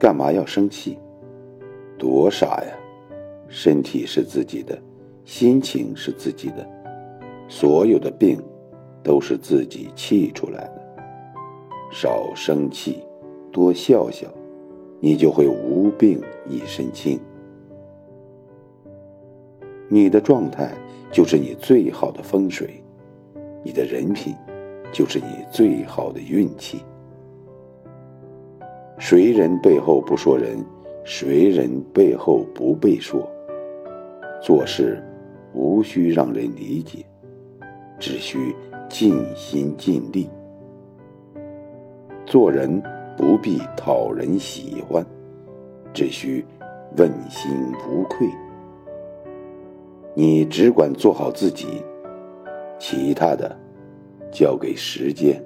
[0.00, 0.98] 干嘛要生气？
[1.98, 2.72] 多傻呀！
[3.48, 4.80] 身体是自己的，
[5.26, 6.66] 心情是自己的，
[7.48, 8.42] 所有的病
[9.02, 10.80] 都是自己气出来的。
[11.92, 13.02] 少生气，
[13.52, 14.26] 多笑笑，
[15.00, 17.20] 你就会无病一身轻。
[19.86, 20.72] 你的状态
[21.12, 22.82] 就是你最好的风水，
[23.62, 24.34] 你的人品
[24.90, 26.80] 就是你最好的运气。
[29.00, 30.62] 谁人背后不说人，
[31.04, 33.26] 谁人背后不被说。
[34.42, 35.02] 做事
[35.54, 37.02] 无需让人理解，
[37.98, 38.54] 只需
[38.90, 40.28] 尽心尽力。
[42.26, 42.80] 做人
[43.16, 45.04] 不必讨人喜欢，
[45.94, 46.44] 只需
[46.98, 47.50] 问心
[47.88, 48.28] 无愧。
[50.12, 51.82] 你只管做好自己，
[52.78, 53.58] 其他的
[54.30, 55.42] 交给时间。